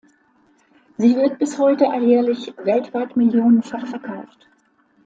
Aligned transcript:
Sie 0.97 1.15
wird 1.15 1.37
bis 1.37 1.59
heute 1.59 1.87
alljährlich 1.87 2.51
weltweit 2.57 3.15
millionenfach 3.15 3.85
verkauft. 3.85 4.47